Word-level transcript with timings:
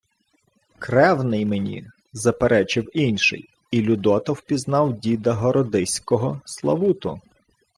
—Кревний 0.79 1.45
мені,— 1.45 1.85
заперечив 2.13 2.89
інший, 2.97 3.49
і 3.71 3.81
Людота 3.81 4.31
впізнав 4.33 4.99
діда 4.99 5.33
городиського 5.33 6.41
Славуту. 6.45 7.21